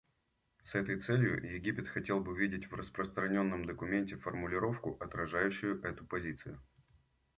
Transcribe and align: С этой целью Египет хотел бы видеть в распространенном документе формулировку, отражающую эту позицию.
С 0.63 0.73
этой 0.73 0.99
целью 0.99 1.47
Египет 1.55 1.87
хотел 1.87 2.21
бы 2.21 2.35
видеть 2.35 2.71
в 2.71 2.73
распространенном 2.73 3.65
документе 3.65 4.17
формулировку, 4.17 4.97
отражающую 4.99 5.79
эту 5.83 6.07
позицию. 6.07 6.59